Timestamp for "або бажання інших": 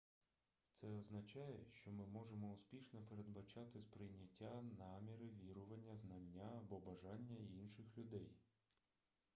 6.59-7.97